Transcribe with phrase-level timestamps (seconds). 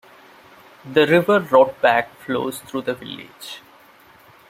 [0.83, 3.61] The river Rotbach flows through the village.